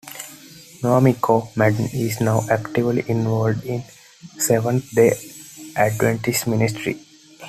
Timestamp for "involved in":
3.07-3.83